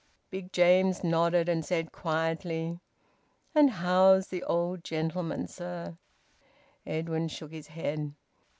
Big 0.31 0.51
James 0.51 1.03
nodded, 1.03 1.47
and 1.47 1.63
said 1.63 1.91
quietly, 1.91 2.79
"And 3.53 3.69
how's 3.69 4.29
the 4.29 4.41
old 4.45 4.83
gentleman, 4.83 5.45
sir?" 5.47 5.95
Edwin 6.87 7.27
shook 7.27 7.51
his 7.51 7.67
head. 7.67 8.15